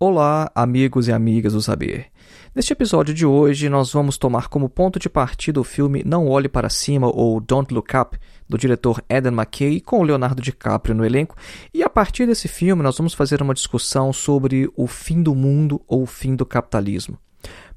[0.00, 2.06] Olá, amigos e amigas do Saber.
[2.54, 6.48] Neste episódio de hoje, nós vamos tomar como ponto de partida o filme Não Olhe
[6.48, 8.16] Para Cima ou Don't Look Up,
[8.48, 11.34] do diretor Eden McKay, com Leonardo DiCaprio no elenco.
[11.74, 15.82] E a partir desse filme, nós vamos fazer uma discussão sobre o fim do mundo
[15.88, 17.18] ou o fim do capitalismo.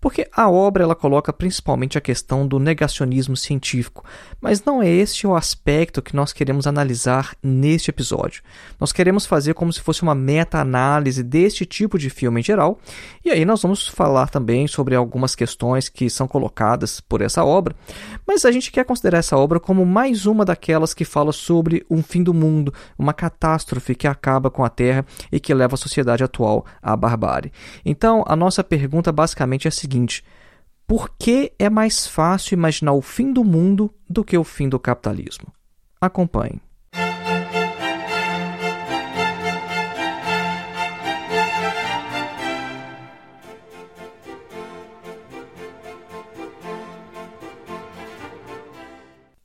[0.01, 4.03] Porque a obra ela coloca principalmente a questão do negacionismo científico,
[4.41, 8.41] mas não é este o aspecto que nós queremos analisar neste episódio.
[8.79, 12.79] Nós queremos fazer como se fosse uma meta-análise deste tipo de filme em geral,
[13.23, 17.75] e aí nós vamos falar também sobre algumas questões que são colocadas por essa obra,
[18.25, 22.01] mas a gente quer considerar essa obra como mais uma daquelas que fala sobre um
[22.01, 26.23] fim do mundo, uma catástrofe que acaba com a Terra e que leva a sociedade
[26.23, 27.51] atual à barbárie.
[27.85, 30.23] Então, a nossa pergunta basicamente é a seguinte seguinte:
[30.87, 34.79] por que é mais fácil imaginar o fim do mundo do que o fim do
[34.79, 35.47] capitalismo?
[35.99, 36.61] Acompanhe.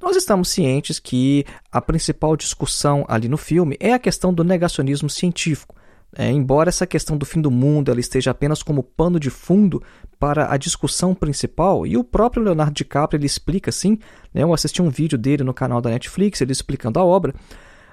[0.00, 5.10] Nós estamos cientes que a principal discussão ali no filme é a questão do negacionismo
[5.10, 5.74] científico.
[6.16, 9.82] É, embora essa questão do fim do mundo ela esteja apenas como pano de fundo
[10.18, 13.98] para a discussão principal, e o próprio Leonardo DiCaprio ele explica assim,
[14.32, 17.34] né, eu assisti um vídeo dele no canal da Netflix, ele explicando a obra,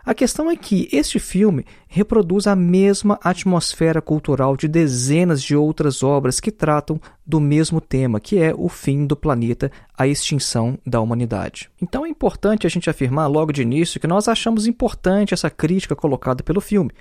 [0.04, 6.02] a questão é que este filme reproduz a mesma atmosfera cultural de dezenas de outras
[6.02, 11.00] obras que tratam do mesmo tema, que é o fim do planeta, a extinção da
[11.00, 11.70] humanidade.
[11.80, 15.96] Então é importante a gente afirmar logo de início que nós achamos importante essa crítica
[15.96, 16.92] colocada pelo filme.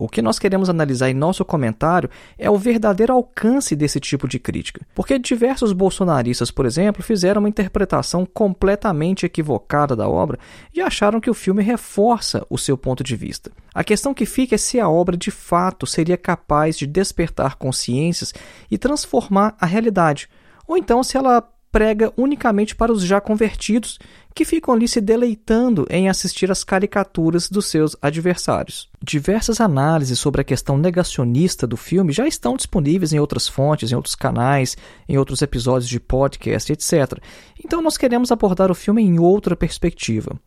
[0.00, 4.38] O que nós queremos analisar em nosso comentário é o verdadeiro alcance desse tipo de
[4.38, 4.86] crítica.
[4.94, 10.38] Porque diversos bolsonaristas, por exemplo, fizeram uma interpretação completamente equivocada da obra
[10.72, 13.50] e acharam que o filme reforça o seu ponto de vista.
[13.74, 18.32] A questão que fica é se a obra de fato seria capaz de despertar consciências
[18.70, 20.28] e transformar a realidade,
[20.66, 23.98] ou então se ela prega unicamente para os já convertidos,
[24.34, 28.88] que ficam ali se deleitando em assistir às caricaturas dos seus adversários.
[29.02, 33.96] Diversas análises sobre a questão negacionista do filme já estão disponíveis em outras fontes, em
[33.96, 34.76] outros canais,
[35.08, 37.18] em outros episódios de podcast, etc.
[37.64, 40.38] Então nós queremos abordar o filme em outra perspectiva.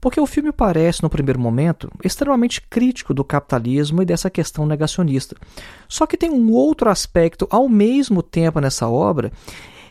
[0.00, 5.34] Porque o filme parece, no primeiro momento, extremamente crítico do capitalismo e dessa questão negacionista.
[5.88, 9.32] Só que tem um outro aspecto ao mesmo tempo nessa obra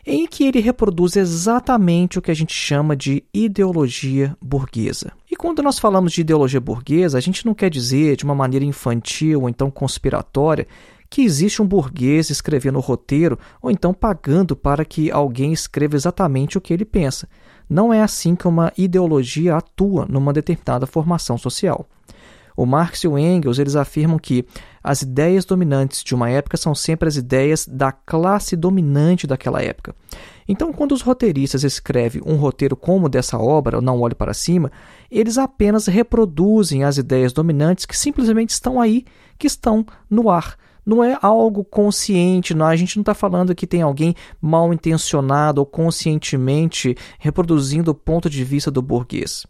[0.08, 5.12] em que ele reproduz exatamente o que a gente chama de ideologia burguesa.
[5.30, 8.64] E quando nós falamos de ideologia burguesa, a gente não quer dizer de uma maneira
[8.64, 10.66] infantil ou então conspiratória
[11.10, 16.56] que existe um burguês escrevendo o roteiro ou então pagando para que alguém escreva exatamente
[16.56, 17.28] o que ele pensa.
[17.68, 21.86] Não é assim que uma ideologia atua numa determinada formação social.
[22.58, 24.44] O Marx e o Engels eles afirmam que
[24.82, 29.94] as ideias dominantes de uma época são sempre as ideias da classe dominante daquela época.
[30.48, 34.72] Então, quando os roteiristas escrevem um roteiro como dessa obra, Não Olhe para Cima,
[35.08, 39.04] eles apenas reproduzem as ideias dominantes que simplesmente estão aí,
[39.38, 40.56] que estão no ar.
[40.84, 45.60] Não é algo consciente, não, a gente não está falando que tem alguém mal intencionado
[45.60, 49.46] ou conscientemente reproduzindo o ponto de vista do burguês.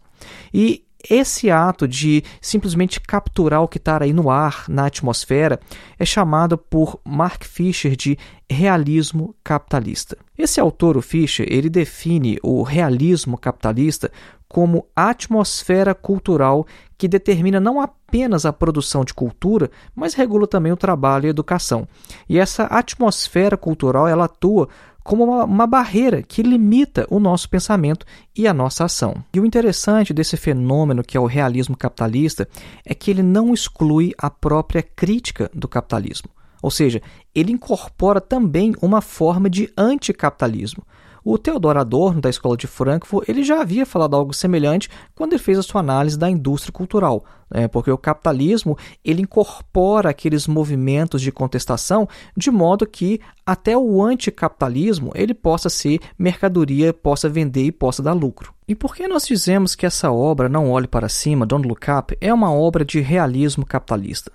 [0.53, 5.59] E esse ato de simplesmente capturar o que está aí no ar, na atmosfera,
[5.97, 8.17] é chamado por Mark Fisher de
[8.49, 10.17] realismo capitalista.
[10.37, 14.11] Esse autor, o Fisher, ele define o realismo capitalista
[14.47, 16.65] como atmosfera cultural
[16.97, 21.29] que determina não apenas a produção de cultura, mas regula também o trabalho e a
[21.29, 21.87] educação.
[22.27, 24.67] E essa atmosfera cultural ela atua
[25.03, 28.05] como uma, uma, barreira que limita o nosso pensamento
[28.35, 29.23] e a nossa ação.
[29.33, 32.47] E o interessante desse fenômeno que é o realismo capitalista
[32.85, 36.29] é que ele não exclui a própria crítica do capitalismo.
[36.61, 37.01] Ou seja,
[37.33, 40.83] ele incorpora também uma forma de anticapitalismo.
[41.23, 45.41] O Theodor Adorno, da Escola de Frankfurt, ele já havia falado algo semelhante quando ele
[45.41, 47.67] fez a sua análise da indústria cultural, né?
[47.67, 55.11] porque o capitalismo ele incorpora aqueles movimentos de contestação de modo que até o anticapitalismo
[55.15, 58.53] ele possa ser mercadoria, possa vender e possa dar lucro.
[58.67, 62.17] E por que nós dizemos que essa obra, Não Olhe Para Cima, Don't Look Up,
[62.21, 64.31] é uma obra de realismo capitalista?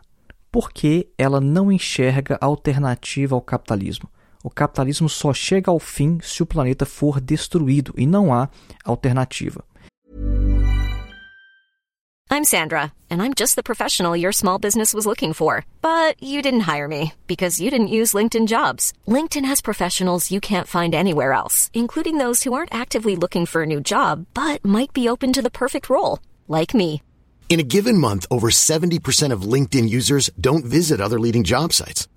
[0.50, 4.08] Porque ela não enxerga alternativa ao capitalismo.
[4.44, 8.50] O capitalismo só chega ao fim se o planeta for destruído e não há
[8.84, 9.64] alternativa.
[12.30, 15.64] I'm Sandra, and I'm just the professional your small business was looking for.
[15.80, 18.92] But you didn't hire me because you didn't use LinkedIn jobs.
[19.08, 23.62] LinkedIn has professionals you can't find anywhere else, including those who aren't actively looking for
[23.62, 26.18] a new job but might be open to the perfect role,
[26.48, 27.02] like me.
[27.48, 32.08] In a given month, over 70% of LinkedIn users don't visit other leading job sites.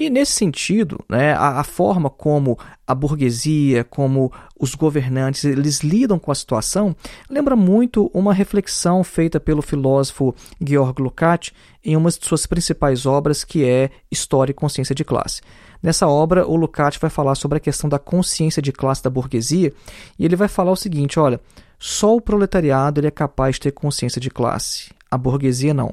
[0.00, 6.18] E nesse sentido, né, a, a, forma como a burguesia, como os governantes, eles lidam
[6.18, 6.96] com a situação,
[7.28, 11.52] lembra muito uma reflexão feita pelo filósofo Georg Lukács
[11.84, 15.42] em uma de suas principais obras, que é História e Consciência de Classe.
[15.82, 19.70] Nessa obra, o Lukács vai falar sobre a questão da consciência de classe da burguesia
[20.18, 21.38] e ele vai falar o seguinte: olha,
[21.78, 25.92] só o proletariado ele é capaz de ter consciência de classe, a burguesia não.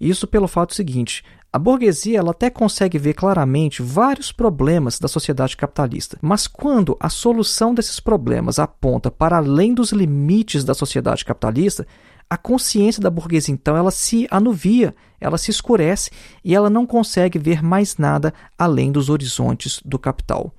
[0.00, 5.56] Isso pelo fato seguinte: a burguesia ela até consegue ver claramente vários problemas da sociedade
[5.56, 11.86] capitalista, mas quando a solução desses problemas aponta para além dos limites da sociedade capitalista,
[12.28, 16.10] a consciência da burguesia, então, ela se anuvia, ela se escurece
[16.44, 20.54] e ela não consegue ver mais nada além dos horizontes do capital.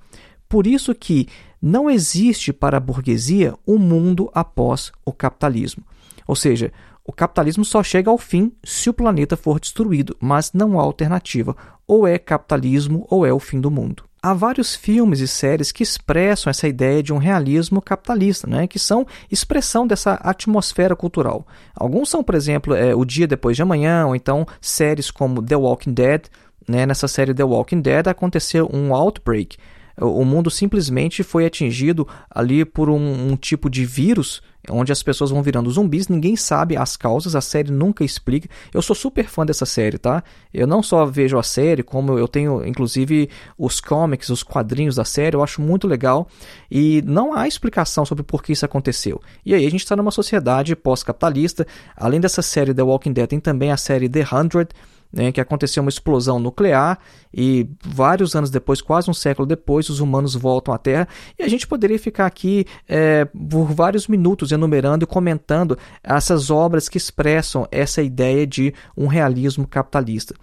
[0.46, 1.26] Por isso que
[1.62, 5.82] não existe para a burguesia um mundo após o capitalismo.
[6.26, 6.70] Ou seja,
[7.04, 11.56] o capitalismo só chega ao fim se o planeta for destruído, mas não há alternativa.
[11.86, 15.82] Ou é capitalismo ou é o fim do mundo há vários filmes e séries que
[15.82, 21.44] expressam essa ideia de um realismo capitalista, né, que são expressão dessa atmosfera cultural.
[21.74, 25.56] Alguns são, por exemplo, é, O Dia Depois de Amanhã, ou então séries como The
[25.56, 26.26] Walking Dead.
[26.68, 29.56] Né, nessa série The Walking Dead aconteceu um outbreak.
[30.00, 35.30] O mundo simplesmente foi atingido ali por um, um tipo de vírus onde as pessoas
[35.30, 38.48] vão virando zumbis, ninguém sabe as causas, a série nunca explica.
[38.72, 40.22] Eu sou super fã dessa série, tá?
[40.52, 45.04] Eu não só vejo a série, como eu tenho inclusive os comics, os quadrinhos da
[45.04, 46.28] série, eu acho muito legal
[46.70, 49.20] e não há explicação sobre por que isso aconteceu.
[49.44, 51.66] E aí a gente está numa sociedade pós-capitalista.
[51.96, 54.70] Além dessa série The Walking Dead, tem também a série The Hundred
[55.12, 56.98] né, que aconteceu uma explosão nuclear
[57.32, 61.06] e vários anos depois, quase um século depois, os humanos voltam à Terra
[61.38, 66.88] e a gente poderia ficar aqui é, por vários minutos enumerando e comentando essas obras
[66.88, 70.34] que expressam essa ideia de um realismo capitalista.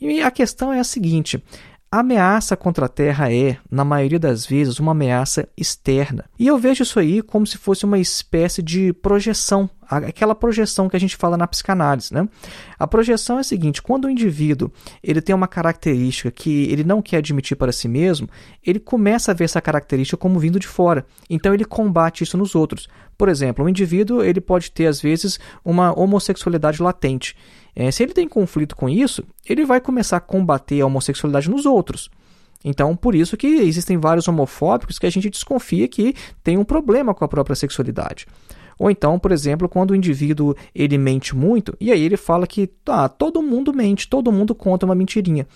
[0.00, 1.42] E a questão é a seguinte:
[1.90, 6.24] a ameaça contra a Terra é, na maioria das vezes, uma ameaça externa.
[6.38, 10.96] E eu vejo isso aí como se fosse uma espécie de projeção aquela projeção que
[10.96, 12.28] a gente fala na psicanálise, né?
[12.78, 14.70] A projeção é a seguinte: quando o indivíduo
[15.02, 18.28] ele tem uma característica que ele não quer admitir para si mesmo,
[18.64, 21.06] ele começa a ver essa característica como vindo de fora.
[21.28, 22.88] Então ele combate isso nos outros.
[23.16, 27.36] Por exemplo, um indivíduo ele pode ter às vezes uma homossexualidade latente.
[27.74, 31.66] É, se ele tem conflito com isso, ele vai começar a combater a homossexualidade nos
[31.66, 32.10] outros.
[32.64, 37.14] Então, por isso que existem vários homofóbicos que a gente desconfia que tem um problema
[37.14, 38.26] com a própria sexualidade.
[38.78, 42.70] Ou então, por exemplo, quando o indivíduo ele mente muito, e aí ele fala que
[42.86, 45.46] ah, todo mundo mente, todo mundo conta uma mentirinha.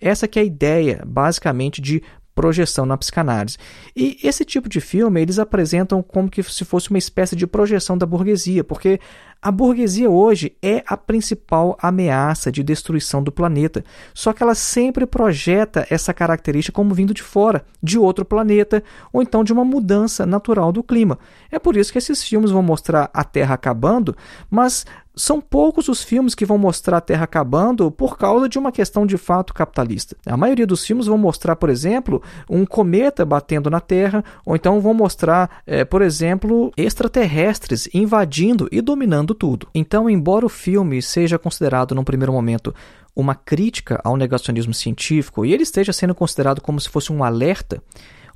[0.00, 2.02] Essa que é a ideia, basicamente, de
[2.34, 3.58] projeção na psicanálise.
[3.94, 7.98] E esse tipo de filme eles apresentam como que se fosse uma espécie de projeção
[7.98, 8.98] da burguesia, porque
[9.42, 13.82] a burguesia hoje é a principal ameaça de destruição do planeta,
[14.12, 18.82] só que ela sempre projeta essa característica como vindo de fora, de outro planeta,
[19.12, 21.18] ou então de uma mudança natural do clima.
[21.50, 24.14] É por isso que esses filmes vão mostrar a Terra acabando,
[24.50, 28.72] mas são poucos os filmes que vão mostrar a Terra acabando por causa de uma
[28.72, 30.16] questão de fato capitalista.
[30.24, 34.80] A maioria dos filmes vão mostrar, por exemplo, um cometa batendo na Terra, ou então
[34.80, 39.68] vão mostrar, é, por exemplo, extraterrestres invadindo e dominando tudo.
[39.74, 42.74] Então, embora o filme seja considerado num primeiro momento
[43.14, 47.82] uma crítica ao negacionismo científico e ele esteja sendo considerado como se fosse um alerta,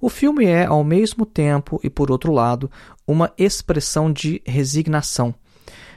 [0.01, 2.71] o filme é, ao mesmo tempo e por outro lado,
[3.07, 5.35] uma expressão de resignação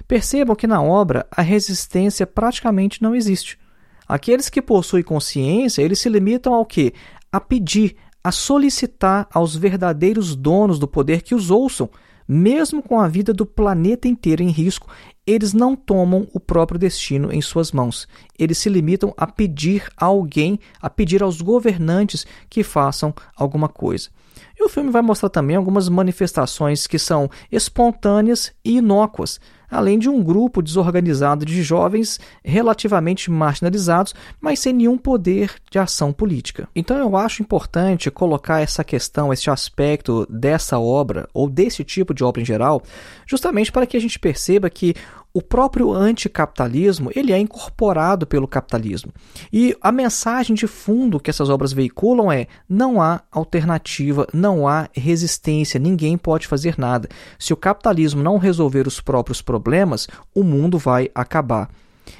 [0.07, 3.59] Percebam que na obra a resistência praticamente não existe.
[4.07, 6.93] Aqueles que possuem consciência, eles se limitam ao que?
[7.29, 11.89] A pedir, a solicitar aos verdadeiros donos do poder que os ouçam,
[12.27, 14.89] mesmo com a vida do planeta inteiro em risco,
[15.25, 18.07] eles não tomam o próprio destino em suas mãos.
[18.37, 24.09] Eles se limitam a pedir a alguém, a pedir aos governantes que façam alguma coisa.
[24.59, 29.39] E o filme vai mostrar também algumas manifestações que são espontâneas e inócuas
[29.69, 36.13] além de um grupo desorganizado de jovens relativamente marginalizados, mas sem nenhum poder de ação
[36.13, 36.67] política.
[36.75, 42.23] Então eu acho importante colocar essa questão, esse aspecto dessa obra, ou desse tipo de
[42.23, 42.81] obra em geral,
[43.25, 44.95] justamente para que a gente perceba que
[45.37, 49.13] o próprio anticapitalismo ele é incorporado pelo capitalismo.
[49.53, 54.89] E a mensagem de fundo que essas obras veiculam é: não há alternativa, não há
[54.91, 57.07] resistência, ninguém pode fazer nada.
[57.37, 61.69] Se o capitalismo não resolver os próprios problemas, o mundo vai acabar.